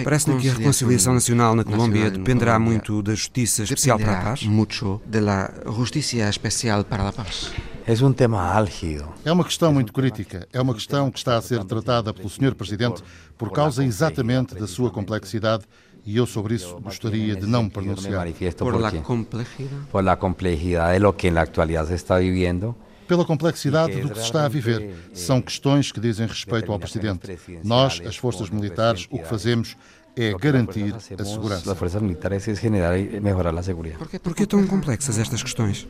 [0.04, 4.43] Parece-lhe que a reconciliação nacional na Colômbia dependerá muito da Justiça Especial para a Paz?
[4.43, 7.51] Muito da Justiça Especial para a Paz.
[7.86, 9.08] É um tema álgido.
[9.26, 10.48] É uma questão muito crítica.
[10.54, 12.54] É uma questão que está a ser tratada pelo Sr.
[12.56, 13.04] Presidente
[13.38, 15.65] por causa exatamente da sua complexidade
[16.06, 18.28] e eu sobre isso gostaria de não me pronunciar.
[18.58, 19.88] Por la complexidade?
[19.91, 22.76] Por la de lo que na está vivendo.
[23.08, 24.94] Pela complexidade do que se está a viver.
[25.13, 27.38] São questões que dizem respeito ao Presidente.
[27.63, 29.76] Nós, as forças militares, o que fazemos
[30.15, 31.72] é garantir a segurança.
[31.72, 33.98] As forças militares é generar e melhorar a segurança.
[34.20, 35.88] Por que tão complexas estas questões?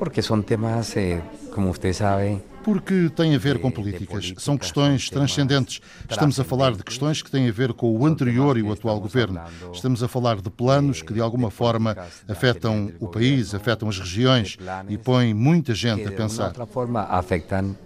[0.00, 1.20] Porque são temas, eh,
[1.54, 4.32] como você sabe, porque tem a ver com políticas.
[4.38, 5.82] São questões transcendentes.
[6.08, 8.98] Estamos a falar de questões que têm a ver com o anterior e o atual
[8.98, 9.38] governo.
[9.74, 11.94] Estamos a falar de planos que, de alguma forma,
[12.26, 14.56] afetam o país, afetam as regiões
[14.88, 16.44] e põem muita gente a pensar.
[16.44, 17.76] De outra forma, afetam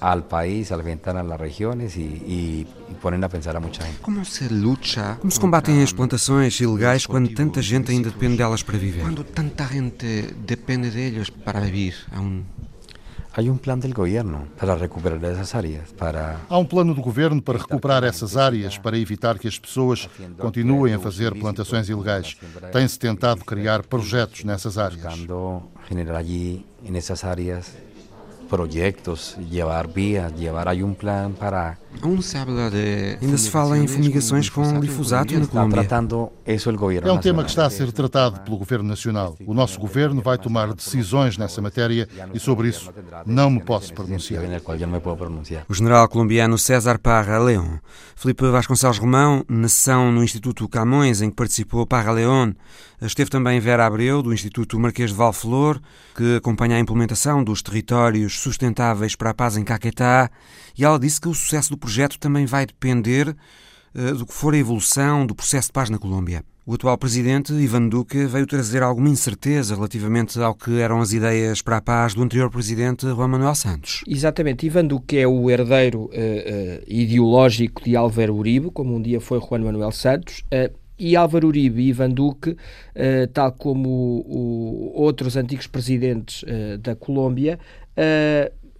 [0.00, 4.00] al país, al a las regiones y, y, y, ponen a pensar a mucha gente.
[4.02, 5.16] Como se lucha?
[5.20, 9.02] Como se combatem as plantações ilegais quando tanta gente ainda depende delas para viver?
[9.02, 12.44] Quando tanta gente depende deles para viver aún.
[13.36, 17.42] Há um plano do governo para recuperar essas áreas, para Há um plano do governo
[17.42, 22.34] para recuperar essas áreas, para evitar que as pessoas continuem a fazer plantações ilegais.
[22.72, 25.02] Tem-se tentado criar projetos nessas áreas.
[25.86, 27.74] generar allí nessas áreas
[28.46, 31.76] projetos, levar vias, levar aí um plano para.
[33.22, 35.84] Ainda se fala em fumigações com glifosato na Colômbia.
[35.84, 39.36] Tratando isso o governo é um tema que está a ser tratado pelo governo nacional.
[39.46, 42.92] O nosso governo vai tomar decisões nessa matéria e sobre isso
[43.24, 44.42] não me posso pronunciar.
[45.68, 47.78] O general colombiano César Parra León.
[48.14, 52.52] Felipe Vasconcelos Romão, na sessão no Instituto Camões, em que participou Parra León,
[53.00, 55.80] esteve também Vera Abreu, do Instituto Marquês de Valflor,
[56.14, 60.30] que acompanha a implementação dos territórios sustentáveis para a paz em Caquetá,
[60.76, 63.36] e ela disse que o sucesso do projeto também vai depender
[63.94, 66.42] uh, do que for a evolução do processo de paz na Colômbia.
[66.68, 71.62] O atual presidente, Ivan Duque, veio trazer alguma incerteza relativamente ao que eram as ideias
[71.62, 74.02] para a paz do anterior presidente Juan Manuel Santos.
[74.04, 74.66] Exatamente.
[74.66, 79.38] Ivan Duque é o herdeiro uh, uh, ideológico de Álvaro Uribe, como um dia foi
[79.38, 80.42] Juan Manuel Santos.
[80.98, 82.56] E Álvaro Uribe e Ivan Duque,
[83.32, 86.44] tal como o, o, outros antigos presidentes
[86.80, 87.58] da Colômbia,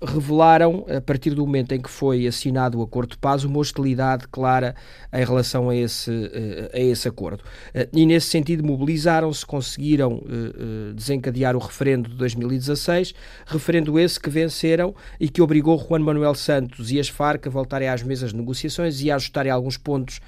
[0.03, 4.27] revelaram, a partir do momento em que foi assinado o acordo de paz, uma hostilidade
[4.29, 4.75] clara
[5.13, 7.43] em relação a esse, eh, a esse acordo.
[7.73, 13.15] Eh, e, nesse sentido, mobilizaram-se, conseguiram eh, desencadear o referendo de 2016,
[13.47, 17.89] referendo esse que venceram e que obrigou Juan Manuel Santos e as Farc a voltarem
[17.89, 20.21] às mesas de negociações e a ajustarem alguns pontos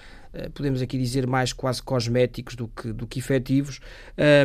[0.54, 3.80] podemos aqui dizer mais quase cosméticos do que, do que efetivos,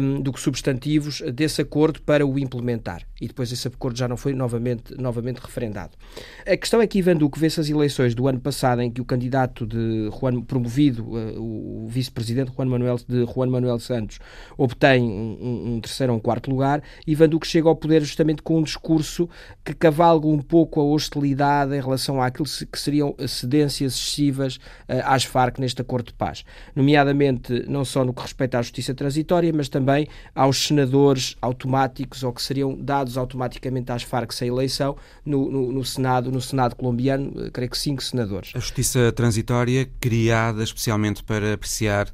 [0.01, 3.03] um, do que substantivos desse acordo para o implementar.
[3.19, 5.91] E depois esse acordo já não foi novamente, novamente referendado.
[6.45, 9.05] A questão é que Ivan Duque vê-se as eleições do ano passado em que o
[9.05, 14.19] candidato de Juan, promovido, uh, o vice-presidente Juan Manuel, de Juan Manuel Santos,
[14.57, 16.83] obtém um, um terceiro ou um quarto lugar.
[17.07, 19.29] Ivan Duque chega ao poder justamente com um discurso
[19.63, 25.23] que cavalga um pouco a hostilidade em relação àquilo que seriam cedências excessivas uh, às
[25.23, 26.43] Farc neste acordo de paz.
[26.75, 32.33] Nomeadamente, não só no que respeita à justiça transitória, mas também aos senadores automáticos ou
[32.33, 34.95] que seriam dados automaticamente às Farc sem eleição
[35.25, 38.51] no, no, no Senado, no Senado colombiano, uh, creio que cinco senadores.
[38.55, 42.13] A justiça transitória criada especialmente para apreciar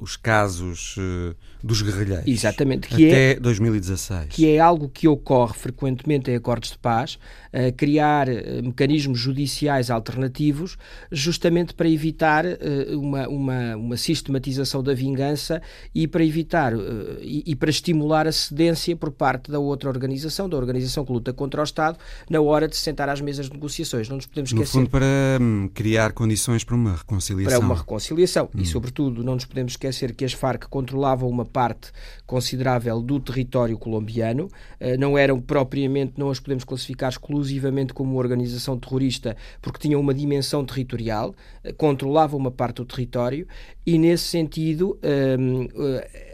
[0.00, 2.26] os casos uh, dos guerrilheiros.
[2.26, 2.88] Exatamente.
[2.88, 4.28] Que até é, 2016.
[4.30, 7.18] Que é algo que ocorre frequentemente em acordos de paz,
[7.52, 8.32] uh, criar uh,
[8.62, 10.78] mecanismos judiciais alternativos,
[11.12, 12.44] justamente para evitar
[12.90, 15.60] uma, uma, uma, sistematização da vingança
[15.94, 16.72] e para evitar
[17.20, 21.32] e, e, para estimular a cedência por parte da outra organização, da organização que luta
[21.32, 21.98] contra o Estado,
[22.28, 24.08] na hora de se sentar às mesas de negociações.
[24.08, 24.78] Não nos podemos esquecer.
[24.78, 25.06] No fundo, para
[25.40, 27.58] hum, criar condições para uma reconciliação.
[27.58, 28.48] Para uma reconciliação.
[28.54, 28.60] Hum.
[28.60, 31.92] E, sobretudo, não nos podemos esquecer esquecer que as Farc controlavam uma parte
[32.26, 38.18] considerável do território colombiano, eh, não eram propriamente, não as podemos classificar exclusivamente como uma
[38.18, 43.46] organização terrorista, porque tinham uma dimensão territorial, eh, controlavam uma parte do território
[43.84, 46.29] e, nesse sentido, ehm, eh,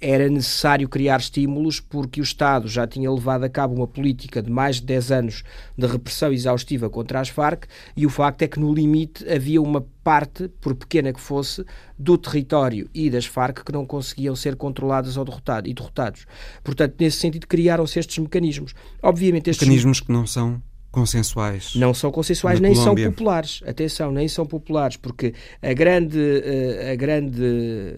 [0.00, 4.50] era necessário criar estímulos porque o Estado já tinha levado a cabo uma política de
[4.50, 5.44] mais de 10 anos
[5.76, 7.64] de repressão exaustiva contra as Farc
[7.96, 11.64] e o facto é que no limite havia uma parte, por pequena que fosse,
[11.98, 16.24] do território e das Farc que não conseguiam ser controladas ou derrotado, e derrotados.
[16.64, 18.74] Portanto, nesse sentido, criaram-se estes mecanismos.
[19.02, 21.74] Obviamente, estes mecanismos que não são consensuais.
[21.76, 23.04] Não são consensuais nem Colômbia.
[23.04, 23.62] são populares.
[23.66, 27.94] Atenção, nem são populares, porque a grande, eh, a grande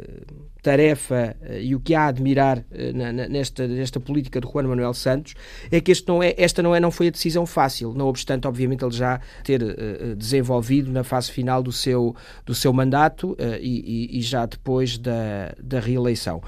[0.63, 2.93] tarefa eh, e o que há a admirar eh,
[3.29, 5.35] nesta, nesta política de Juan Manuel Santos
[5.71, 8.47] é que este não é, esta não, é, não foi a decisão fácil, não obstante,
[8.47, 12.15] obviamente, ele já ter uh, desenvolvido na fase final do seu,
[12.47, 16.41] do seu mandato e, e, já depois da, da reeleição.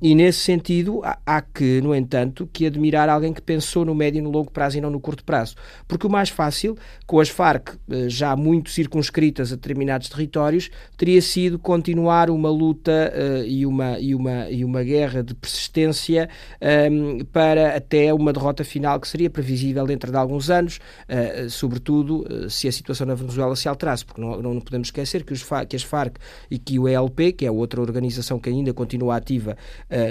[0.00, 4.22] E nesse sentido, há, que, no entanto, que admirar alguém que pensou no médio e
[4.22, 5.56] no longo prazo e não no curto prazo.
[5.86, 11.58] Porque o mais fácil, com as Farc já muito circunscritas a determinados territórios, teria sido
[11.58, 16.28] continuar uma luta uh, e, uma, e, uma, e uma guerra de persistência
[16.60, 21.50] um, ehm, para até uma derrota final que seria previsível dentro de alguns anos, uh,
[21.50, 25.32] sobretudo uh, se a situação na Venezuela se alterasse, porque não, não podemos esquecer que,
[25.32, 26.16] os, que as Farc
[26.50, 29.56] e que o ELP, que é outra organização que ainda continua ativa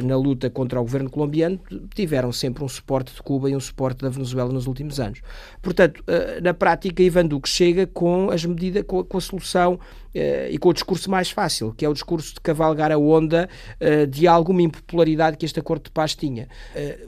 [0.03, 1.59] na luta contra o governo colombiano,
[1.93, 5.21] tiveram sempre um suporte de Cuba e um suporte da Venezuela nos últimos anos.
[5.61, 6.03] Portanto,
[6.41, 9.79] na prática, Ivan Duque chega com as medidas, com, com a solução
[10.13, 13.49] e com o discurso mais fácil, que é o discurso de cavalgar a onda
[13.79, 16.47] uh, de alguma impopularidade que este acordo de paz tinha.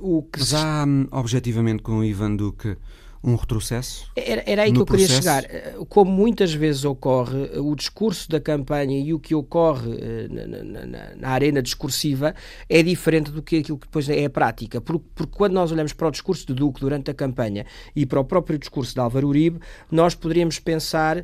[0.02, 2.78] Uh, o que Mas há, hum, objetivamente, com o Ivan Duque
[3.24, 4.10] um retrocesso?
[4.16, 5.44] Era, era aí que eu queria chegar.
[5.88, 11.16] Como muitas vezes ocorre, o discurso da campanha e o que ocorre eh, na, na,
[11.16, 12.34] na arena discursiva
[12.68, 14.82] é diferente do que aquilo que depois é a prática.
[14.82, 17.66] Porque, porque, quando nós olhamos para o discurso de Duque durante a campanha
[17.96, 19.60] e para o próprio discurso de Álvaro Uribe,
[19.92, 21.24] nós poderíamos pensar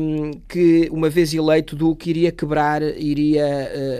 [0.00, 3.44] um, que, uma vez eleito, Duque iria quebrar, iria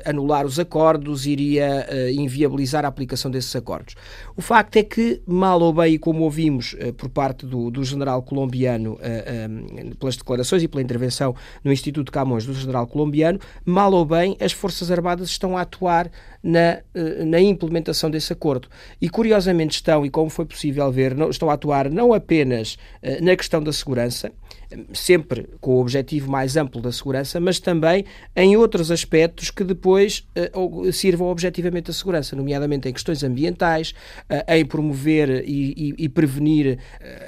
[0.05, 3.95] uh, anular os acordos, iria uh, inviabilizar a aplicação desses acordos.
[4.37, 8.23] O facto é que, mal ou bem, como ouvimos uh, por parte do, do general
[8.23, 14.05] colombiano, uh, pelas declarações e pela intervenção no Instituto Camões do general colombiano, mal ou
[14.05, 16.09] bem as Forças Armadas estão a atuar
[16.43, 18.69] na, uh, na implementação desse acordo.
[19.01, 23.25] E curiosamente estão, e como foi possível ver, não, estão a atuar não apenas uh,
[23.25, 24.33] na questão da segurança,
[24.93, 28.05] sempre com o objetivo mais amplo da segurança, mas também
[28.37, 33.95] em outros aspectos que depois uh, sirvam objetivamente a segurança, nomeadamente em questões ambientais,
[34.31, 36.79] uh, em promover e, e, e prevenir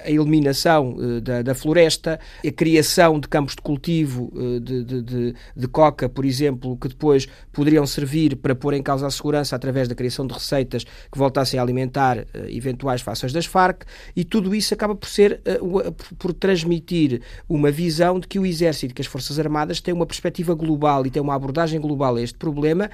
[0.04, 5.68] a eliminação da, da, floresta, a criação de campos de cultivo de, de, de, de,
[5.68, 9.94] coca, por exemplo, que depois poderiam servir para pôr em causa a segurança através da
[9.94, 13.82] criação de receitas que voltassem a alimentar eventuais fações das Farc,
[14.14, 15.40] e tudo isso acaba por ser,
[16.18, 20.54] por transmitir uma visão de que o Exército, que as Forças Armadas têm uma perspectiva
[20.54, 22.90] global e têm uma abordagem global a este problema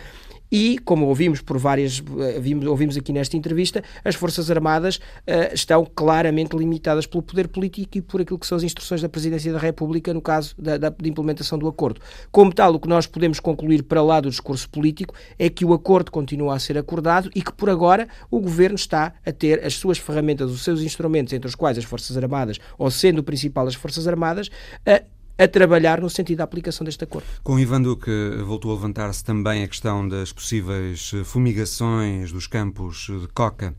[0.50, 2.02] e, como ouvimos por várias,
[2.34, 7.98] ouvimos, ouvimos aqui nesta entrevista, as Forças Armadas uh, estão claramente limitadas pelo poder político
[7.98, 10.90] e por aquilo que são as instruções da Presidência da República no caso da, da
[10.90, 12.00] de implementação do acordo.
[12.30, 15.72] Como tal, o que nós podemos concluir para lá do discurso político é que o
[15.72, 19.74] acordo continua a ser acordado e que, por agora, o Governo está a ter as
[19.74, 23.66] suas ferramentas, os seus instrumentos, entre os quais as Forças Armadas, ou sendo o principal
[23.66, 27.26] as Forças Armadas, uh, a trabalhar no sentido da aplicação deste acordo.
[27.42, 28.10] Com Ivan Duque
[28.44, 33.74] voltou a levantar-se também a questão das possíveis fumigações dos campos de coca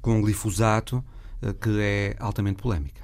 [0.00, 1.04] com glifosato,
[1.42, 3.00] eh, que é altamente polémica.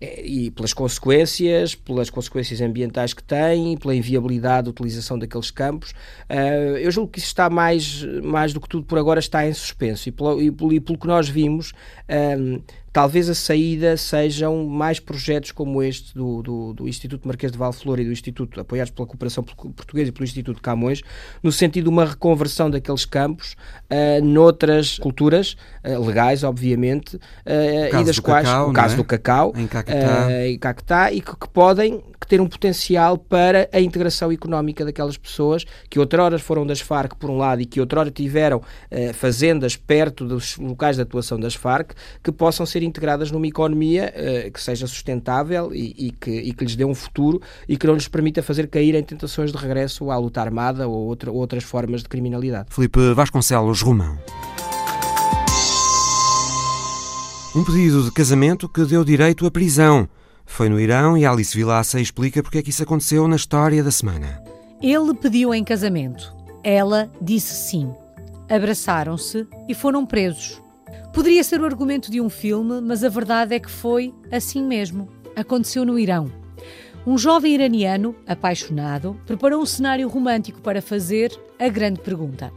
[0.00, 5.90] É, e pelas consequências, pelas consequências ambientais que tem, pela inviabilidade da utilização daqueles campos.
[5.90, 9.52] Uh, eu julgo que isso está mais, mais do que tudo por agora está em
[9.52, 11.74] suspenso e pelo, e pelo, e pelo que nós vimos,
[12.08, 12.62] um,
[12.92, 18.00] talvez a saída sejam mais projetos como este do, do, do Instituto Marquês de Valflor
[18.00, 21.02] e do Instituto, apoiados pela Cooperação Portuguesa e pelo Instituto Camões,
[21.42, 23.56] no sentido de uma reconversão daqueles campos
[23.90, 28.96] uh, noutras culturas, uh, legais, obviamente, uh, e das quais cacau, o caso é?
[28.96, 33.68] do cacau em Caquetá, uh, em Caquetá e que, que podem ter um potencial para
[33.72, 37.80] a integração económica daquelas pessoas que outrora foram das Farc, por um lado, e que
[37.80, 38.62] outrora tiveram
[39.14, 41.90] fazendas perto dos locais de atuação das Farc,
[42.22, 46.64] que possam ser integradas numa economia uh, que seja sustentável e, e, que, e, que,
[46.64, 50.10] lhes dê um futuro e que não lhes permita fazer cair em tentações de regresso
[50.10, 52.68] à luta armada ou outra, outras formas de criminalidade.
[52.70, 54.18] Felipe Vasconcelos Romão.
[57.54, 60.08] Um pedido de casamento que deu direito à prisão.
[60.46, 63.90] Foi no Irão e Alice Vilaça explica porque é que isso aconteceu na história da
[63.90, 64.40] semana.
[64.80, 66.32] Ele pediu em casamento.
[66.62, 67.92] Ela disse sim.
[68.48, 70.59] Abraçaram-se e foram presos.
[71.12, 75.08] Poderia ser o argumento de um filme, mas a verdade é que foi assim mesmo.
[75.34, 76.30] Aconteceu no Irão.
[77.04, 82.52] Um jovem iraniano, apaixonado, preparou um cenário romântico para fazer a grande pergunta.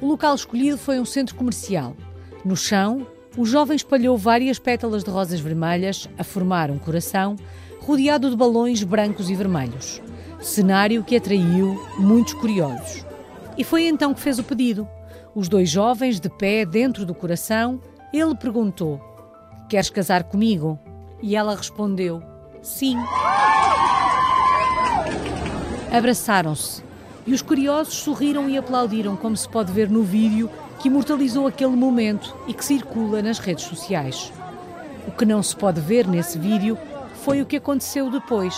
[0.00, 1.96] O local escolhido foi um centro comercial.
[2.44, 7.34] No chão, o jovem espalhou várias pétalas de rosas vermelhas a formar um coração
[7.80, 10.00] rodeado de balões brancos e vermelhos.
[10.40, 13.04] Cenário que atraiu muitos curiosos.
[13.58, 14.86] E foi então que fez o pedido.
[15.34, 17.80] Os dois jovens de pé dentro do coração,
[18.12, 19.00] ele perguntou:
[19.68, 20.78] Queres casar comigo?
[21.22, 22.22] E ela respondeu:
[22.62, 22.96] Sim.
[25.92, 26.82] Abraçaram-se
[27.26, 30.48] e os curiosos sorriram e aplaudiram, como se pode ver no vídeo
[30.78, 34.32] que imortalizou aquele momento e que circula nas redes sociais.
[35.08, 36.78] O que não se pode ver nesse vídeo
[37.14, 38.54] foi o que aconteceu depois.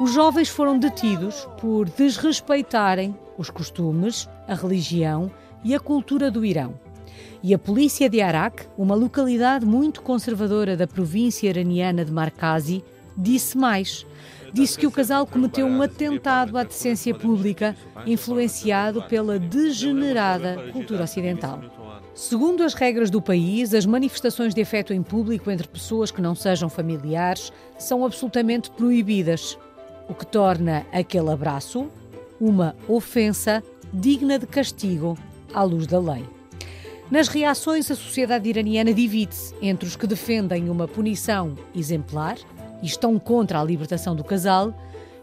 [0.00, 5.30] Os jovens foram detidos por desrespeitarem os costumes, a religião
[5.64, 6.83] e a cultura do Irão.
[7.42, 12.82] E a polícia de Arak, uma localidade muito conservadora da província iraniana de Markazi,
[13.16, 14.06] disse mais
[14.54, 21.60] disse que o casal cometeu um atentado à decência pública, influenciado pela degenerada cultura ocidental.
[22.14, 26.36] Segundo as regras do país, as manifestações de afeto em público entre pessoas que não
[26.36, 29.58] sejam familiares são absolutamente proibidas,
[30.08, 31.90] o que torna aquele abraço
[32.40, 33.60] uma ofensa
[33.92, 35.18] digna de castigo
[35.52, 36.24] à luz da lei.
[37.10, 42.36] Nas reações, a sociedade iraniana divide-se entre os que defendem uma punição exemplar
[42.82, 44.74] e estão contra a libertação do casal,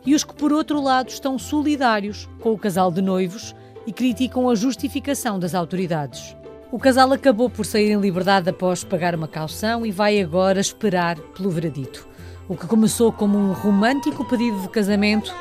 [0.05, 3.55] e os que, por outro lado, estão solidários com o casal de noivos
[3.85, 6.35] e criticam a justificação das autoridades.
[6.71, 11.19] O casal acabou por sair em liberdade após pagar uma caução e vai agora esperar
[11.19, 12.07] pelo veredito.
[12.47, 15.33] O que começou como um romântico pedido de casamento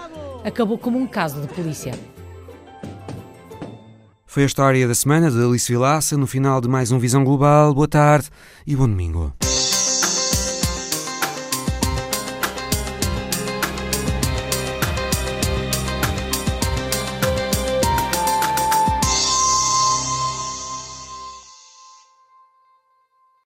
[0.44, 1.92] acabou como um caso de polícia.
[4.30, 7.74] Foi a história da semana de Alice Vilaça no final de mais um Visão Global.
[7.74, 8.28] Boa tarde
[8.64, 9.34] e bom domingo.